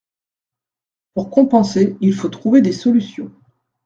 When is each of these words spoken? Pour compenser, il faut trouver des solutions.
Pour 1.13 1.29
compenser, 1.29 1.95
il 2.01 2.15
faut 2.15 2.29
trouver 2.29 2.63
des 2.63 2.71
solutions. 2.71 3.31